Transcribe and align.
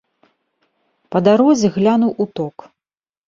Па 1.15 1.19
дарозе 1.27 1.67
глянуў 1.77 2.11
у 2.25 2.27
ток. 2.39 2.55